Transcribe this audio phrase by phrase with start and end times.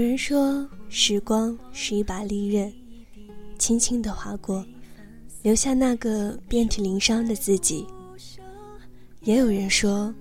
[0.00, 2.72] 有人说，时光是一把利刃，
[3.58, 4.64] 轻轻地划过，
[5.42, 7.86] 留下那个遍体鳞伤的自己。
[9.20, 10.14] 也有人说，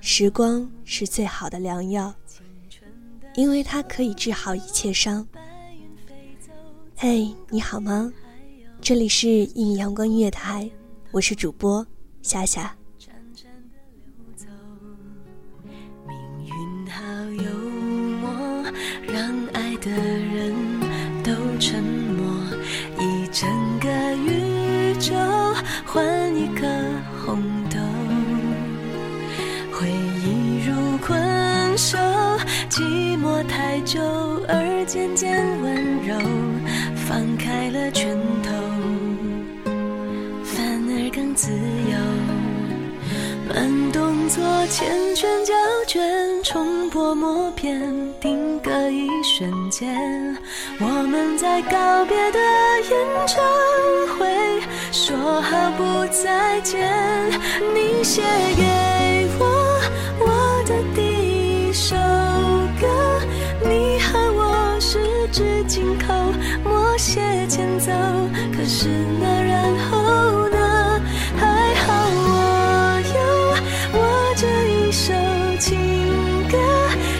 [0.00, 2.14] 时光是最好的良药，
[3.34, 5.26] 因为它可以治好一切伤。
[6.94, 8.12] 嘿，你好吗？
[8.80, 10.64] 这里是《一米阳光音乐台》，
[11.10, 11.84] 我是主播
[12.22, 12.72] 夏夏。
[31.06, 31.96] 困兽，
[32.68, 32.82] 寂
[33.16, 34.00] 寞太久
[34.48, 36.18] 而渐渐温柔，
[36.96, 38.50] 放开了拳头，
[40.42, 41.96] 反而更自由。
[43.48, 44.82] 慢动作缱
[45.14, 45.54] 绻胶
[45.86, 46.02] 卷，
[46.42, 47.80] 重播默片，
[48.20, 50.36] 定格一瞬间。
[50.80, 52.40] 我们在告别的
[52.90, 53.44] 演唱
[54.18, 54.26] 会，
[54.90, 56.90] 说好不再见。
[57.72, 58.22] 你写
[58.56, 58.64] 给
[68.86, 71.02] 是那然后呢？
[71.36, 72.30] 还好我
[73.16, 73.18] 有
[73.98, 74.00] 我
[74.36, 75.12] 这一首
[75.58, 75.76] 情
[76.48, 76.56] 歌，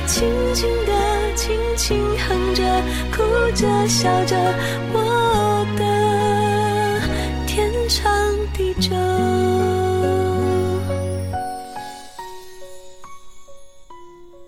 [0.06, 0.92] 轻轻地，
[1.34, 2.62] 轻轻哼着，
[3.10, 3.16] 哭
[3.56, 4.36] 着，笑着，
[4.92, 5.82] 我的
[7.48, 8.06] 天长
[8.54, 8.94] 地久。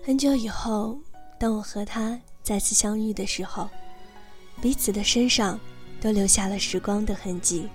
[0.05, 0.97] 很久以后，
[1.37, 3.69] 当我和他再次相遇的时候，
[4.61, 5.59] 彼此的身上
[6.01, 7.67] 都留下了时光的痕迹。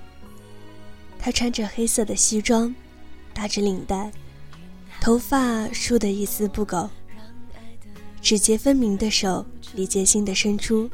[1.19, 2.75] 他穿着黑色的西装，
[3.33, 4.13] 打着领带，
[5.01, 6.89] 头发梳得一丝不苟，
[8.21, 10.91] 指节分明的手礼节性的伸出，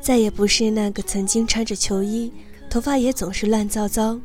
[0.00, 2.32] 再也不是那个曾经穿着球衣，
[2.68, 4.18] 头发也总是乱糟糟，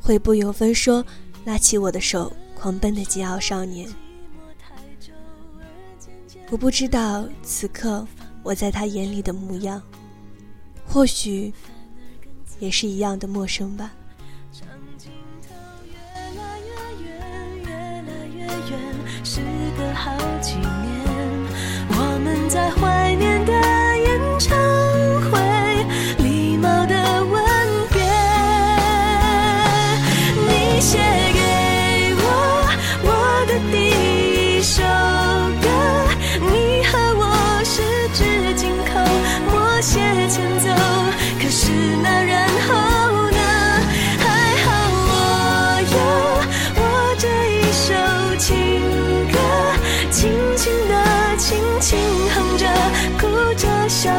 [0.00, 1.04] 会不由分说
[1.44, 3.88] 拉起我的手狂奔的桀骜少年。
[6.50, 8.06] 我不知道此刻
[8.42, 9.80] 我在他眼里的模样，
[10.86, 11.52] 或许
[12.58, 13.92] 也是一样的陌生吧。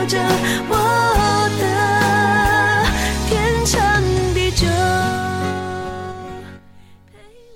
[0.07, 0.17] 着，
[0.69, 0.75] 我
[1.59, 1.65] 的
[3.27, 4.01] 天长
[4.33, 4.67] 地久。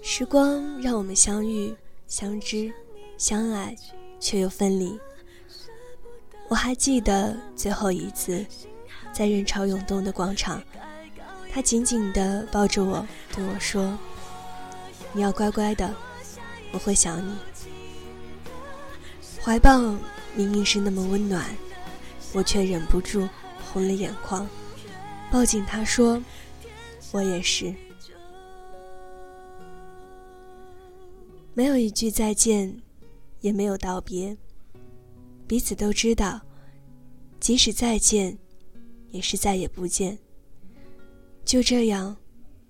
[0.02, 1.76] 时光让我们相遇、
[2.08, 2.74] 相知、
[3.18, 3.76] 相爱，
[4.20, 5.00] 却又分离。
[6.48, 8.46] 我还记得最后一次，
[9.14, 10.62] 在人潮涌动的广场，
[11.54, 13.06] 他紧紧地抱着我，
[13.36, 13.98] 对我说
[15.14, 15.94] ：“你要乖乖的，
[16.72, 17.36] 我会想你。”
[19.42, 19.80] 怀抱
[20.36, 21.46] 明明是那么温暖，
[22.34, 23.28] 我却忍不住
[23.60, 24.48] 红了眼眶
[25.32, 26.22] 抱紧他说
[27.12, 27.74] 我也是。
[31.54, 32.82] 没有一句再见
[33.42, 34.36] 也没有道别
[35.48, 36.40] 彼此都知道
[37.40, 38.38] 即使再见
[39.12, 40.18] 也是再也不见。
[41.50, 42.16] 就这样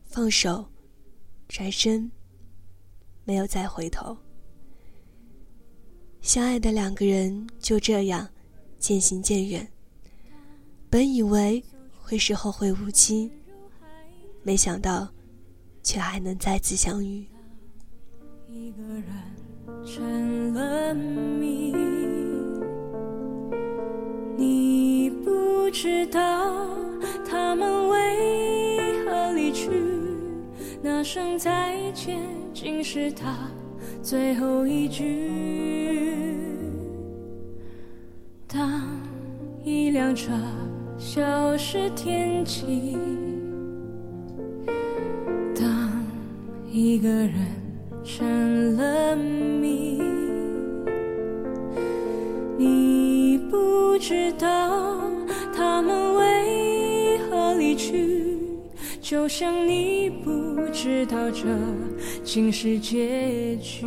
[0.05, 0.65] 放手
[1.49, 2.09] 转身
[3.25, 4.15] 没有再回头。
[6.21, 8.25] 相爱的两个人就这样
[8.79, 9.67] 渐行渐远。
[10.89, 11.63] 本以为
[12.01, 13.29] 会是后会无期，
[14.41, 15.07] 没想到，
[15.83, 17.27] 却还能再次相遇。
[18.47, 19.05] 一个人
[19.85, 21.71] 成了谜，
[24.35, 26.67] 你不知道
[27.23, 29.69] 他们为何离去，
[30.81, 32.19] 那声再见
[32.53, 33.37] 竟是他
[34.01, 36.08] 最后一句。
[40.19, 40.33] 一辆车
[40.97, 42.97] 消失天际，
[45.55, 46.03] 当
[46.69, 47.33] 一个人
[48.03, 50.01] 成了谜，
[52.57, 54.99] 你不知道
[55.55, 58.37] 他们为何离去，
[58.99, 61.45] 就像你不知道这
[62.25, 63.85] 竟是结局。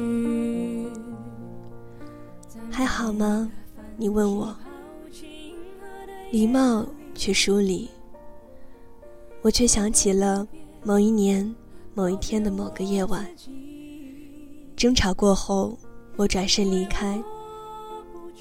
[2.70, 3.50] 还好吗？
[3.98, 4.56] 你问我，
[6.32, 6.82] 礼貌
[7.14, 7.86] 却疏离，
[9.42, 10.48] 我却想起了
[10.82, 11.54] 某一年
[11.92, 13.28] 某一天的某个夜晚。
[14.74, 15.76] 争吵过后，
[16.16, 17.22] 我转身离开，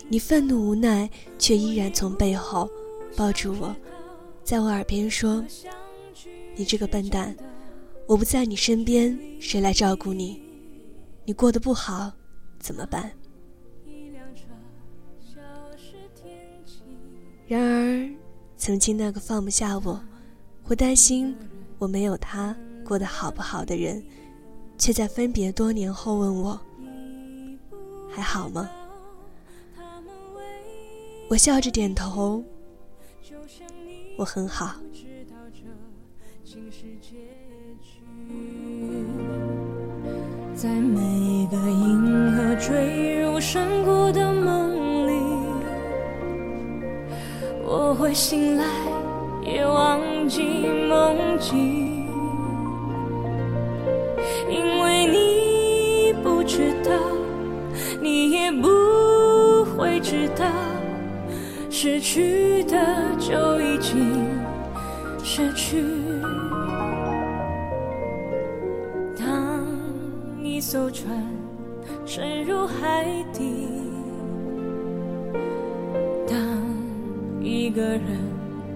[0.07, 2.69] 你愤怒无奈，却依然从背后
[3.17, 3.75] 抱住我，
[4.41, 5.43] 在我耳边说
[6.55, 7.35] ：“你这个笨蛋，
[8.07, 10.41] 我不在你身边，谁来照顾你？
[11.25, 12.09] 你过得不好，
[12.57, 13.11] 怎么办？”
[17.51, 18.09] 然而，
[18.55, 20.01] 曾经那个放不下我，
[20.63, 21.35] 会担心
[21.79, 24.01] 我没有他过得好不好的人，
[24.77, 26.57] 却在分别多年后问我
[28.09, 28.69] 还好吗？
[31.29, 32.41] 我笑着点头，
[34.17, 34.77] 我很好。
[40.55, 44.30] 在每个银河坠入山谷的
[48.13, 48.65] 醒来，
[49.41, 50.41] 也忘记
[50.89, 52.05] 梦境，
[54.49, 56.91] 因为你不知道，
[58.01, 58.67] 你也不
[59.63, 60.45] 会知道，
[61.69, 62.77] 失去的
[63.17, 64.13] 就已经
[65.23, 65.83] 失去。
[69.17, 69.65] 当
[70.43, 71.07] 一艘船
[72.05, 74.00] 沉入海底。
[77.51, 78.01] 一个人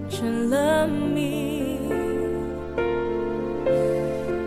[0.06, 1.78] 成了谜，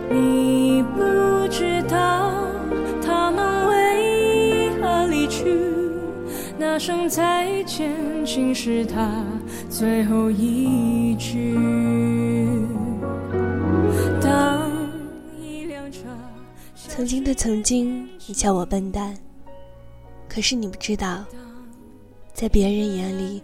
[0.07, 1.01] 你不
[1.49, 2.31] 知道
[3.01, 5.57] 他们为何离去，
[6.59, 7.91] 那声再见
[8.23, 9.25] 竟是他
[9.67, 11.57] 最后一句。
[14.21, 14.69] 当
[15.41, 16.01] 一辆车，
[16.75, 19.17] 曾经的曾经，你叫我笨蛋，
[20.27, 21.25] 可是你不知道，
[22.31, 23.41] 在别人眼里。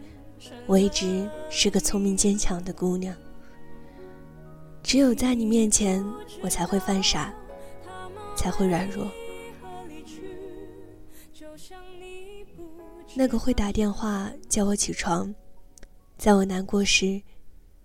[0.68, 3.16] 我一直是个聪明坚强的姑娘，
[4.82, 6.04] 只有在你面前，
[6.42, 7.34] 我才会犯傻，
[8.36, 9.10] 才会软弱。
[13.14, 15.34] 那个会打电话叫我起床，
[16.18, 17.22] 在我难过时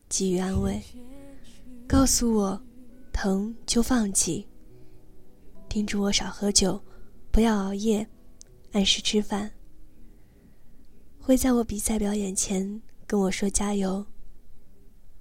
[0.09, 0.81] 给予安慰，
[1.87, 2.61] 告诉我
[3.13, 4.49] 疼就放弃，
[5.69, 6.83] 叮嘱我少喝酒，
[7.31, 8.07] 不要熬夜，
[8.73, 9.51] 按时吃饭。
[11.31, 14.05] 会在我比赛表演前跟我说加油。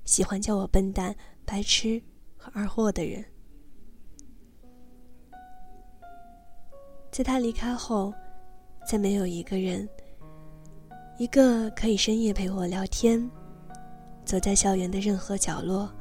[0.06, 2.02] 喜欢叫我笨蛋、白痴
[2.36, 3.24] 和二货的人，
[7.12, 8.12] 在他离开后，
[8.88, 9.88] 再没有一个人，
[11.20, 13.30] 一个可以深夜陪我聊天，
[14.26, 15.94] 走在校园的任何角落，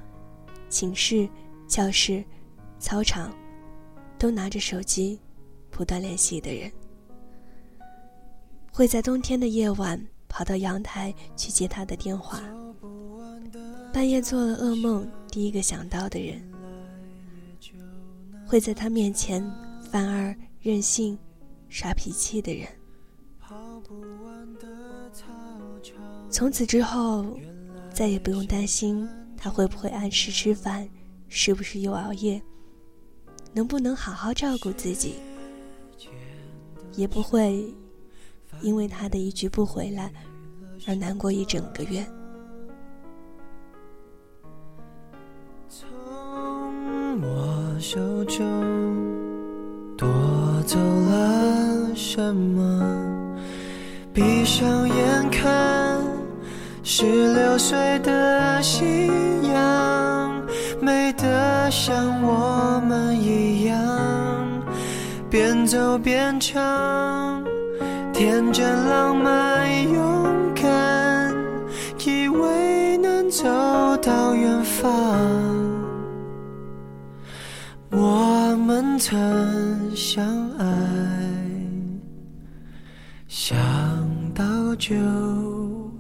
[0.71, 1.29] 寝室、
[1.69, 2.25] 教室、
[2.79, 3.31] 操场，
[4.19, 5.21] 都拿着手机，
[5.69, 6.73] 不断联系的人。
[8.79, 12.41] 会在冬天的夜晚跑到阳台去接他的电话，
[13.93, 16.41] 半夜做了噩梦，第一个想到的人，
[18.47, 19.45] 会在他面前
[19.91, 21.19] 犯二任性、
[21.69, 22.69] 耍脾气的人。
[26.31, 27.37] 从此之后，
[27.93, 30.89] 再也不用担心他会不会按时吃饭，
[31.27, 32.41] 是不是又熬夜，
[33.53, 35.17] 能不能好好照顾自己，
[36.95, 37.75] 也不会。
[38.61, 40.13] 因为他的一句不回来，
[40.87, 42.05] 而难过一整个月。
[45.69, 45.87] 从
[47.21, 48.37] 我手中
[49.97, 50.09] 夺
[50.67, 53.35] 走了什么？
[54.13, 56.03] 闭上眼看，
[56.83, 59.09] 十六岁的夕
[59.53, 60.45] 阳，
[60.81, 64.63] 美得像我们一样，
[65.31, 67.45] 边走边唱，
[68.19, 71.33] 天真浪漫勇敢，
[72.05, 73.45] 以为能走
[73.99, 74.91] 到远方。
[77.93, 79.15] 我们曾
[79.95, 80.67] 相爱，
[83.29, 83.57] 想
[84.35, 84.97] 到就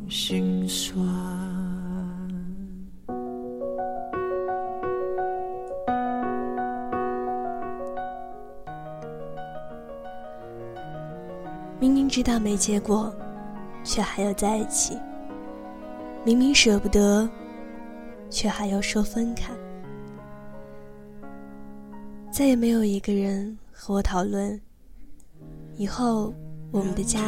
[0.09, 0.58] 心
[12.09, 13.15] 明知道没结果，
[13.85, 14.97] 却还要在一起；
[16.25, 17.29] 明明舍不得，
[18.31, 19.53] 却还要说分开。
[22.31, 24.59] 再也没有一个人和我讨论，
[25.77, 26.33] 以后
[26.71, 27.21] 我们的家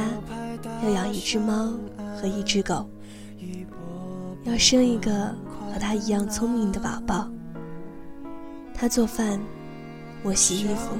[0.82, 1.74] 要养一只猫
[2.16, 2.88] 和一只狗，
[4.44, 5.26] 要生一个
[5.70, 7.28] 和他一样聪明的宝宝。
[8.74, 9.38] 他做饭，
[10.22, 10.96] 我洗衣服，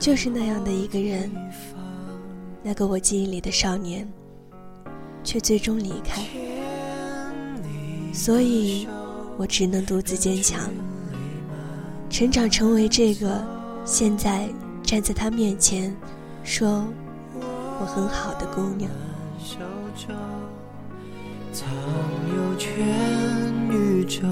[0.00, 1.30] 就是那样的一个人，
[2.64, 4.10] 那个我记忆里的少年，
[5.22, 6.22] 却最终离开，
[8.12, 8.88] 所以。
[9.38, 10.70] 我只能独自坚强，
[12.10, 13.42] 成长成为这个
[13.86, 14.46] 现在
[14.82, 15.96] 站在他面前
[16.44, 16.84] 说
[17.80, 18.90] 我很好的姑娘。
[21.54, 21.66] 藏
[22.36, 22.70] 有全
[23.70, 24.28] 宇宙，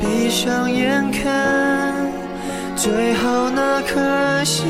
[0.00, 1.95] 闭上眼看，
[2.76, 4.62] 最后那颗夕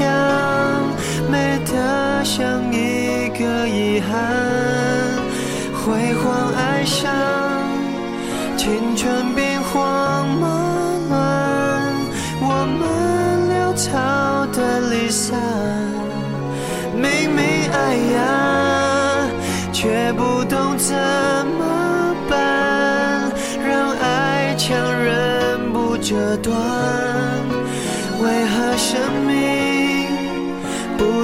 [0.00, 0.88] 阳，
[1.28, 4.12] 美得像一个遗憾，
[5.74, 7.10] 辉煌爱上。
[8.56, 10.46] 青春兵荒马
[11.10, 11.92] 乱，
[12.40, 15.36] 我们潦草的离散。
[16.94, 19.26] 明明爱呀，
[19.72, 20.94] 却不懂怎
[21.58, 23.32] 么办，
[23.66, 27.31] 让爱强忍不折断。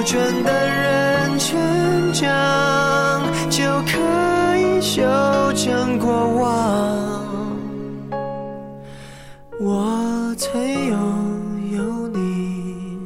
[0.09, 5.03] 不准等人成长，就可以修
[5.53, 7.59] 正过往？
[9.61, 12.99] 我曾拥有你，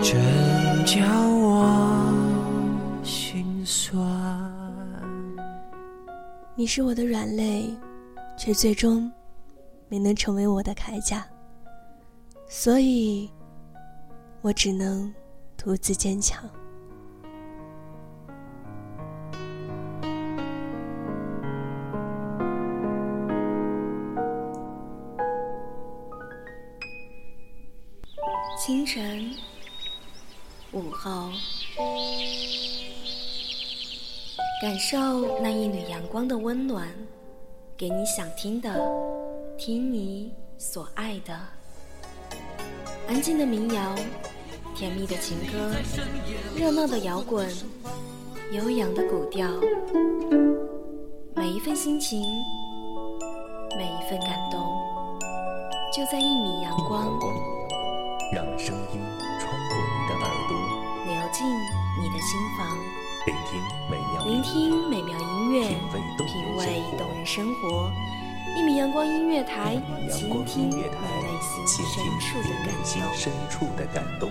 [0.00, 0.16] 真
[0.84, 2.14] 叫我
[3.02, 4.00] 心酸。
[6.54, 7.68] 你是我的软肋，
[8.38, 9.10] 却最终
[9.88, 11.26] 没能成为我的铠甲，
[12.48, 13.28] 所以
[14.40, 15.12] 我只能
[15.56, 16.48] 独自坚强。
[28.58, 29.34] 清晨，
[30.72, 31.30] 午后，
[34.60, 36.88] 感受那一缕阳光的温暖，
[37.76, 38.78] 给你想听的，
[39.56, 41.38] 听你所爱的。
[43.06, 43.94] 安静的民谣，
[44.78, 45.72] 甜蜜的情歌，
[46.56, 47.50] 热闹的摇滚，
[48.52, 49.50] 悠扬的古调，
[51.34, 52.22] 每一份心情，
[53.76, 54.60] 每一份感动，
[55.92, 57.18] 就在一米阳光。
[58.32, 59.00] 让声音
[59.40, 60.56] 穿过你的耳朵，
[61.06, 61.44] 流进
[62.00, 62.78] 你的心房，
[63.26, 65.66] 聆听美妙，聆听美妙音乐，
[66.24, 67.90] 品味动人生活。
[68.56, 69.74] 一米阳光音乐台，
[70.08, 70.88] 倾听你内
[71.42, 71.66] 心
[73.12, 74.30] 深处的感动。